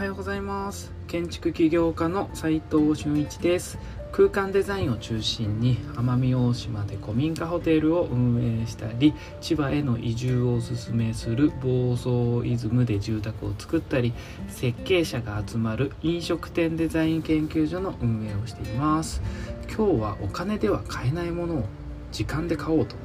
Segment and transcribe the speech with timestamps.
[0.00, 0.94] はようございます。
[1.08, 3.76] 建築起業家の斉藤俊一です。
[4.12, 14.14] 空間デザインを中心に奄美大島で古民家ホテルを運営したり千葉への移住をおすすめする房総イズムで住宅を作ったり
[14.48, 19.20] 設計者が集まる飲食店デザイン研究所の運営をしています。
[19.68, 21.64] 今日はお金では買えないものを
[22.10, 22.96] 時間で買おうと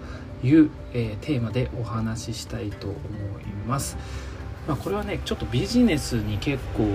[0.48, 2.96] いう、え、テーマでお話ししたいと思
[3.42, 3.98] います。
[4.68, 6.88] まあ、これはねちょっとビジネスに結構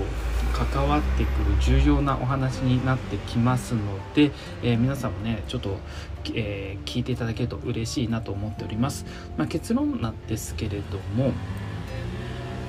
[0.52, 3.80] 関わってくる重要なお話になってきますの
[4.14, 5.78] で、えー、皆さんもねちょっと、
[6.34, 11.32] えー、聞いていただけると嬉しいなと思っております、まあ、結論なんですけれども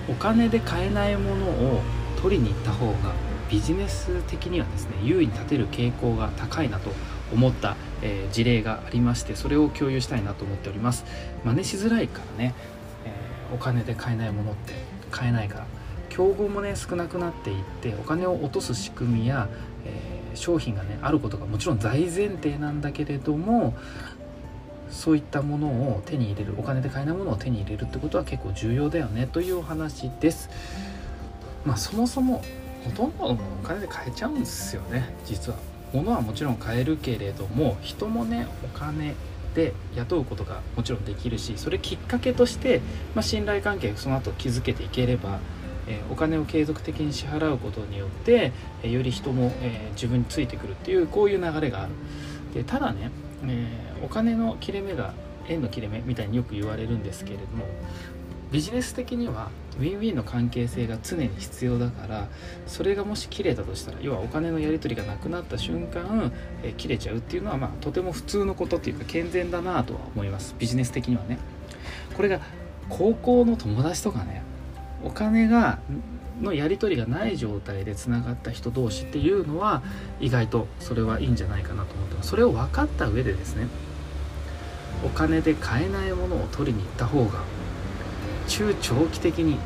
[0.08, 1.82] お金で買えないものを
[2.22, 3.14] 取りに行った方が
[3.50, 6.92] ビジネス的にはですね優位に立てる傾向が高いなと
[7.34, 11.06] 思った、えー、事例がありましてそれを共有したいなと思っております。
[11.44, 12.54] 真似しづらいからね、
[13.06, 13.14] え、
[13.54, 14.74] お金で買えないものって
[15.12, 15.66] 買えないから。
[16.10, 19.48] 競合もね少なくなっていってお金を落とす仕組みや、
[19.86, 23.74] えー、商品がねあることがもちろん大前提なんだけれども
[24.90, 30.50] そういったものを手に入れるお金で買えないものを手に入れるってことは結構重要だよねというお話です。
[31.66, 32.44] まあそもそも
[32.84, 35.58] ほとんどのものお金で買えちゃうんですよね実は。
[35.94, 39.16] 物はもちろん買えるけれども人もねお金
[39.56, 42.82] で雇うことがもちろんできるしそれきっかけとして、
[43.16, 45.40] まあ、信頼関係その後築けていければ、
[45.88, 51.92] えー、お金を継続的に支払うことによって、えー、より人も、えー、自分についてくるっていうこういう流れがある。
[52.54, 53.12] でただね、
[53.48, 53.66] え
[54.04, 55.14] お金の切れ目が
[55.48, 57.66] 縁の切れ目みたいによく言われるんですけれども
[58.52, 59.50] ビジネス的には
[59.80, 62.28] ウィンウィンの関係性が常に必要だから
[62.68, 70.56] それがもし切れたとしたら要はお金のやり取りがなくなった瞬間、え切れちゃうっていうのはまあとても普通のことっていうか健全だなとは思います。
[70.60, 71.38] ビジネス的にはね。
[72.16, 72.42] これが
[72.90, 74.44] 高校の友達とかね
[75.02, 75.80] お金が
[76.42, 79.82] のやり取りがない状態でつながった人同士っていうのは
[80.20, 82.30] 意外とそれはいいんじゃないかなと思ってます。
[82.30, 83.68] それを分かった上でですね
[85.06, 87.40] お金で買えないものを取りに行った方が
[88.52, 89.58] 中長期的に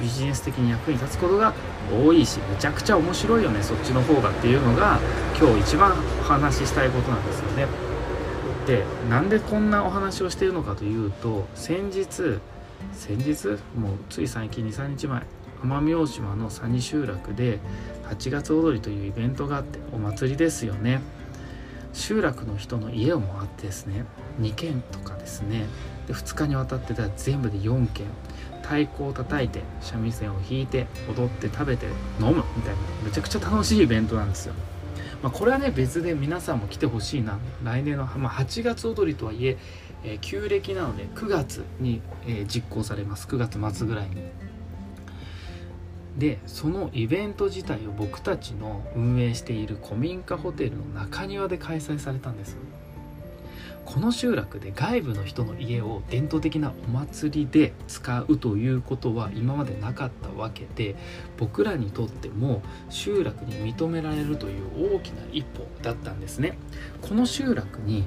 [0.00, 1.52] ビジネス的に役に立つことが
[1.92, 4.98] 多いしめちゃくちゃ面白いよねそっちの方がっていうのが
[5.38, 7.66] 今日一番お話ししたいことなんですよね。
[8.66, 12.38] でなんでこんなお話をしているのかというと先日
[12.94, 13.48] 先日？
[13.78, 15.22] もうつい最近23日前
[15.62, 17.58] 奄美大島の佐仁集落で
[18.08, 21.02] 8月踊りというイベントがあってお祭りですよね
[21.92, 24.06] 集落の人の家を回ってですね
[24.40, 25.66] 2軒とかですね
[26.10, 28.04] で2日にわたってたら全部で4軒
[28.62, 31.86] 太鼓を叩いて三味線を弾いて踊って食べて
[32.20, 34.54] 飲むみたいなめちゃくちゃ楽しいイベントなんですよ。
[35.22, 39.58] まあ、これはね別で皆さんも来てほしいな来年の、まあ、8月踊りとはいえ
[40.02, 44.16] えー、旧暦なので9月に、えー、実行されます9月末ぐらいに。
[46.18, 52.56] でそのイベント自体を僕たちの運営している古民家ホテルの中庭で開催されたんです。
[53.84, 60.96] この集落で外部の人の家を伝統的なお祭りで使うということは今までなかったわけで
[61.38, 66.56] 僕らにとっても集落に認められるという大きな一歩だったんですね。
[67.02, 68.04] この集落に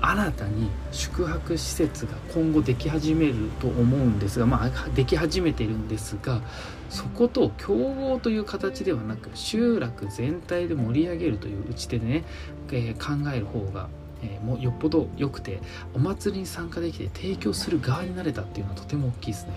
[0.00, 6.40] 新たに宿泊施設が今後でき始めると思うんですがまあでき始めてるんですが
[6.88, 12.24] そこと競合という形ではなく集落全体で盛り上げるという打ち手でね、
[12.72, 13.88] えー、考える方が
[14.22, 15.60] えー、もよっぽど良くて
[15.94, 19.52] お祭りに参加できて提供する側になれたっていうのはとても大きいですね。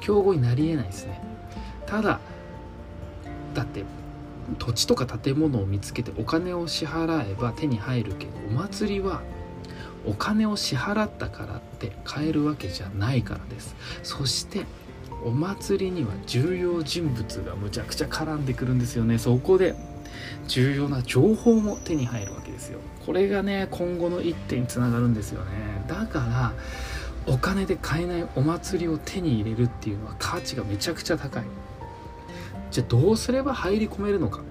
[0.00, 1.20] 競合になりえないですね。
[1.86, 2.20] ただ
[3.54, 3.84] だって
[4.58, 9.22] 土地とか建物を見つけてお金を支払えば手に入るけどお祭りは
[10.06, 13.76] お金を支払ったからって買えるわけじゃないからです。
[14.02, 14.64] そして
[15.24, 19.18] お祭りには重要人物がむちゃくちゃ絡んでくるんですよね。
[19.18, 19.74] そこで
[20.46, 22.80] 重要な情報も手に入るわけですよ。
[23.04, 25.50] これがね今後の一手につながるんですよね。
[25.86, 26.52] だから
[27.32, 31.44] お金で買えないお祭りを手に入れるっていうのは価値がめちゃくちゃ高い。
[32.70, 34.42] じゃあどうすれば入り込めるのか。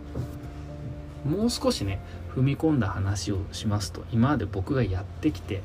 [1.25, 1.99] もう少しね
[2.35, 5.61] 踏み込んだ話をしますと今まで僕がやってきて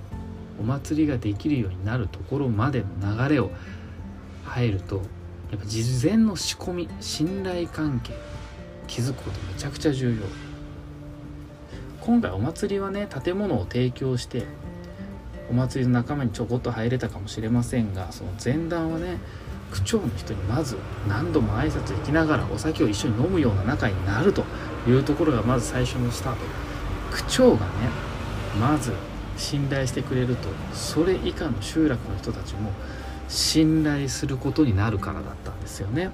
[0.59, 3.51] お祭りができるようになるところまでの流れを
[4.45, 4.97] 入ると
[5.51, 8.15] やっぱ事前の仕込み信頼関係
[8.87, 10.23] 築くことめちゃくちゃ重要。
[12.01, 14.45] 今回お祭りはね建物を提供して
[15.51, 19.19] お祭りの仲間にちょこっと入れたかもしれませんがその前段はね
[19.71, 20.77] 区長の人にまず
[21.09, 24.45] 何度も挨拶行きながらお酒を一緒に飲むような仲になると
[24.87, 26.41] いうところがまず最初のスタート。
[27.13, 27.73] 区長がね
[28.61, 28.93] まず
[29.37, 30.49] 信頼してくれると。
[30.75, 32.71] それ以下の集落の人たちも
[33.29, 36.11] 信頼することになるからだったんですよね。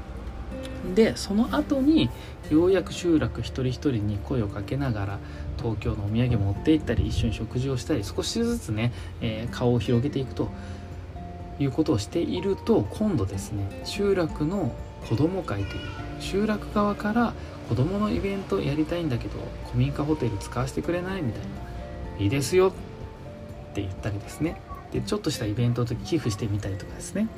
[0.95, 2.11] でその後に
[2.51, 5.19] ようやく集落一人一人に声をかけながら
[5.59, 10.49] 東京のお土産持って行ったり一緒に食事をしたり少しずつね、えー、顔を広げていくと
[11.59, 14.73] いうことをしていると今度ですね集落の
[15.09, 15.81] 子ども会という
[16.21, 17.35] 集落側から
[17.69, 21.23] 子どものイベントやりたいんだけど古民家ホテル使わせてくれない？
[21.23, 21.49] みたいな
[22.19, 22.73] いいですよっ
[23.75, 24.61] て言ったりですね。
[24.93, 27.29] でちょっとしたイベントの時寄付してみたりとかですね。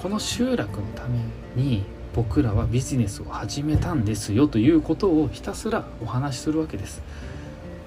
[0.00, 1.18] この集落のため
[1.56, 1.82] に
[2.14, 7.02] 僕らはビジネスを始めたんですよということをひたすらお話しするわけです。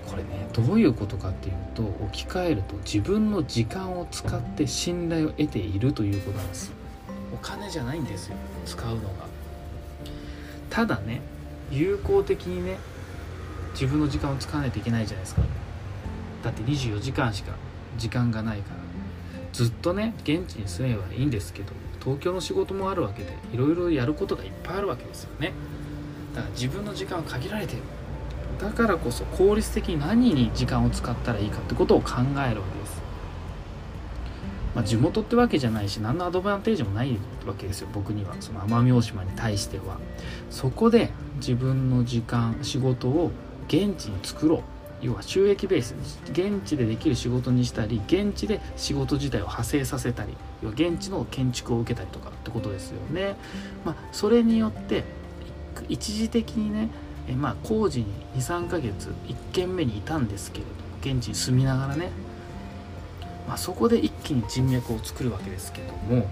[0.09, 6.73] これねどういうことかっていうと置き換えると自分の時間を使って信頼を得ているということなんです。
[7.33, 8.35] お金じゃないんですよ
[8.65, 9.07] 使うのが。
[10.69, 11.21] ただね
[11.71, 12.77] 有効的にね
[13.71, 15.43] 自分の時間を使わないといけないじゃないですか。
[16.43, 17.53] だって24時間しか
[17.97, 18.75] 時間がないから
[19.53, 21.71] ずっとね現地に住めばいいんですけど。
[22.03, 25.53] 東京の仕事もあるわけでいろいろやることがいっぱいあるわけですよね。
[26.33, 27.81] だから自分の時間は限られてる。
[28.59, 32.55] だからこそ効率的に何に時間を使ったらいいかってことを考えるわけで
[32.85, 33.01] す。
[34.75, 37.89] まあ、地元ってわけじゃないし何のアドバンテージもないわけですよ。
[37.93, 38.35] 僕には。
[38.39, 39.97] その奄美大島に対しては。
[40.49, 43.31] そこで自分の時間仕事を
[43.67, 44.61] 現地に作ろう。
[45.01, 45.95] 要は収益ベース
[46.31, 53.35] 現地でできる仕事にしたり現地で仕事自体を派生させたり要は現地の建築を受けたりとかってことですよね。
[53.83, 55.03] まあ、それによって
[55.89, 56.89] 一時的にね
[57.27, 58.05] え、まあ、工事に
[58.35, 60.71] 23ヶ月1軒目にいたんですけれど
[61.11, 62.11] も現地に住みながらね、
[63.47, 66.29] まあ、そこで一気に人脈を作るわけですけども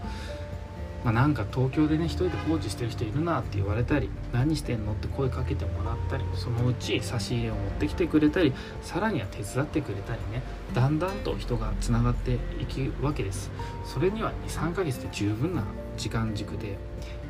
[1.03, 10.43] まあ、なんか東京でね一人で放置してる人いるなって言われたり何してんのって声かけてもらったりそのうち差し入れを持ってきてくれたりさらには手伝ってくれたりね
[10.73, 13.51] だんだんと人がつながっていくわけです。
[13.85, 15.63] それには23ヶ月で十分な
[15.97, 16.77] 時間軸で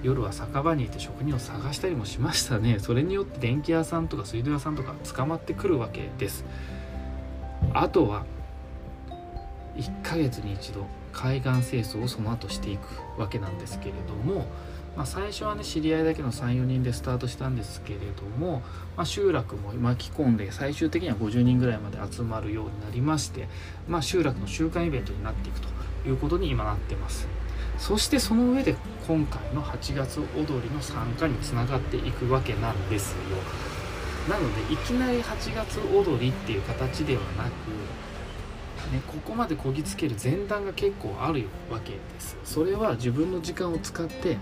[0.01, 2.79] 夜は酒場にいて職人を探したりもしましたね。
[2.79, 6.45] それによって電気屋さんとか水道屋さんとか捕まってくるわけです。
[7.73, 8.25] あとは
[9.75, 10.85] 1ヶ月に一度
[11.19, 14.45] 海岸清掃をその後していくわけなんですけれども、
[14.95, 18.61] まあ、最初はね知り合いだけの34人でスタートしたんですけれども、
[18.95, 23.49] まあ、集落も巻き込んで最終的には50人ぐらいまで集まるようになりまして、
[23.89, 25.67] まあ、集落の週間イベントになっていくと
[26.07, 27.27] いうことに今なってます。
[27.77, 28.75] そしてその上で
[29.05, 33.17] 今回の8月踊りの参加につながっていくわけなんですよ。
[34.29, 37.49] なのでいきなり8月踊りっていう形ではなく
[38.91, 42.37] ね、ここまでこぎつける前段が結構あるわけです。
[42.43, 44.37] それは自分の時間を使って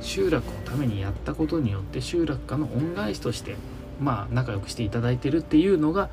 [0.00, 3.56] 集落のためにやったことによって集落家の恩返しとして
[4.00, 6.10] まあ仲良くしていただいてるっていうのが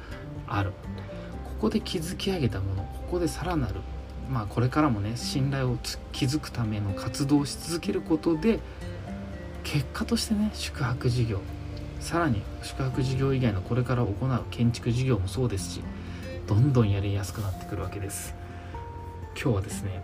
[0.47, 0.73] ある。
[1.59, 3.75] ここで築き上げたものここでさらなる
[4.31, 5.77] まあこれからもね信頼を
[6.13, 8.59] 築くための活動をし続けることで
[9.65, 11.41] 結果としてね宿泊事業
[11.99, 15.81] さらに宿泊事業以外のこれから行う建築事業もそうですし
[16.49, 18.33] どんどんやりやすくなってくるわけです。
[19.39, 20.03] 今日はですね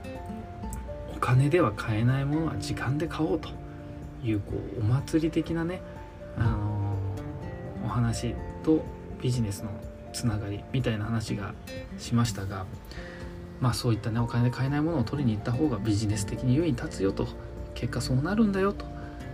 [1.15, 3.49] お金では買えないものは時間で買おうと
[4.23, 5.81] いうこうお祭り的なね、
[6.37, 8.85] あのー、お話と
[9.23, 9.71] ビジネスの
[10.13, 11.55] つながりみたいな話が
[11.97, 12.67] しましたが
[13.59, 17.27] まあそういったねお金で買えないものを取りに行った方がビジネス的に優位に立つよと。
[17.73, 18.85] 結果そうなるんだよと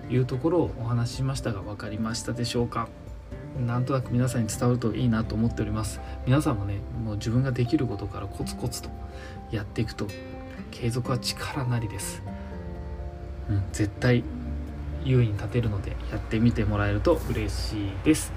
[0.09, 2.87] いうところをお話ししましたが分かりましたでしょうか？
[3.59, 5.99] なんとなく皆さんに伝わるといいなと思っております。
[6.25, 8.89] 皆さんもねもう自分ができることからコツコツと
[9.51, 10.07] やっていくと
[10.71, 12.23] 継続は力なりです、
[13.49, 14.23] うん、絶対
[15.03, 18.31] 優位に立てるのでやってみてもらえると嬉しいです。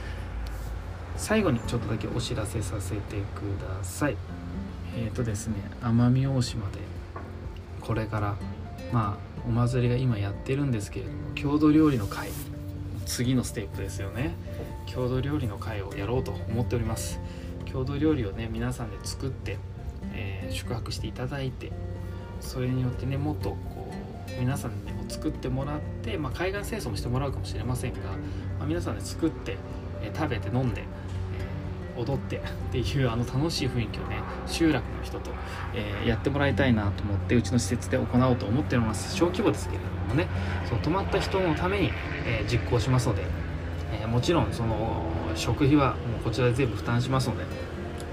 [1.16, 4.16] 最後にちょっとだけお知らせさせてください。
[4.97, 6.78] えっ、ー、とですね奄美大島で
[7.80, 8.37] これから
[8.92, 12.28] まあお祭りが今やってるんですけれども郷土料理の会。
[13.04, 14.34] 次のステップですよね。
[14.87, 17.20] 郷土料理の会をやろうと思っております。
[17.66, 19.58] 郷土料理をね皆さんで作って、
[20.12, 21.73] えー、宿泊していただいて
[22.40, 27.99] それによってねもっとこう皆さんにも作ってもらって、まあ、海岸清掃もしてもらうかもしれませんが、
[28.58, 29.56] まあ、皆さんで作って、
[30.02, 30.84] えー、食べて飲んで、
[31.96, 32.40] 踊って っ
[32.72, 35.30] ていうあの楽しい雰囲気をね集落の人と、
[35.74, 39.16] えやってもらいたいなと思ってうちの施設で行おうと思っております。
[39.16, 40.26] 小規模ですけれどもね。
[40.68, 41.92] そう泊まった人のために、
[42.26, 43.22] え実行しますので
[44.00, 47.44] えー、もちろんその食費はもうこちらで全部負担しますので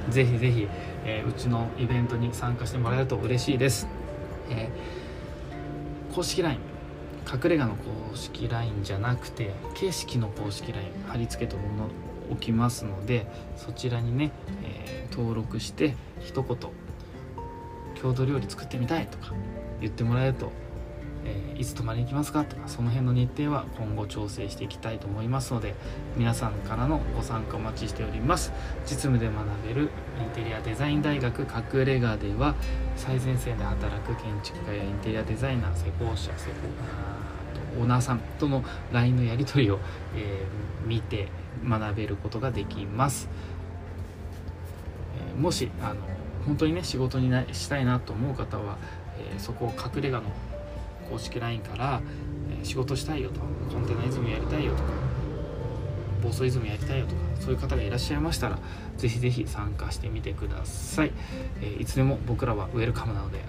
[0.09, 0.67] ぜひぜひ、
[1.05, 3.87] え、うちのイベントに参加してもらえると嬉しいです、
[4.49, 4.69] え、
[6.13, 6.57] 公式 LINE
[7.31, 11.55] 隠れ家の公式 LINE じゃなくて景色の公式 LINE 貼り付けて
[12.31, 14.31] おきますのでそちらにね、
[14.63, 16.57] えー、登録して一言
[18.01, 19.33] 郷土料理作ってみたいとか
[19.79, 20.51] 言ってもらえると
[21.25, 25.75] えー、いつ泊まりに行きますかとかその辺の日程は今後調整していきたいと思いますので
[26.17, 28.51] 皆さんからのご参加お待ちしております。
[28.85, 29.35] 実務で学
[29.67, 32.55] べるインテリアデザイン大学隠れ家では
[32.95, 37.20] 最前線で働く建築家やインテリアデザイナー施工者施工
[37.79, 39.79] オーナーさんとの LINE のやり取りを、
[40.15, 41.27] えー、見て
[41.67, 43.29] 学べることができます、
[45.17, 46.01] えー、もしあの
[46.45, 48.77] 本当にね仕事になしたいなと思う方は、
[49.17, 50.23] えー、そこを隠れ家の
[51.09, 52.01] 公式 LINE から、
[52.61, 54.89] え仕事したいよとコンテナイズムやりたいよとか
[56.21, 58.59] 暴走イズムやりたいよとかそういう方がいらっしゃいましたら
[58.97, 61.11] ぜひぜひ参加してみてください、
[61.61, 63.39] えー、いつでも僕らはウェルカムなので、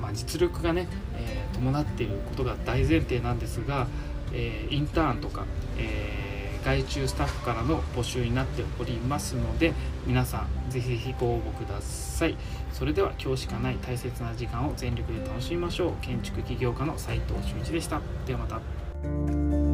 [0.00, 3.86] まあ、実力がね、えー、伴っていることが大前提なんですが、
[4.32, 5.44] えー、インターンとか、
[5.76, 6.30] え
[6.64, 9.72] 外注スタッフからの募集になっておりますので
[10.06, 12.36] 皆さんぜひぜひご応募ください。
[12.72, 15.92] それでは今日しかない大切な時間を全力で楽しみましょう。
[16.00, 18.00] 建築起業家の斉藤俊一でした。
[18.26, 19.69] ではまた。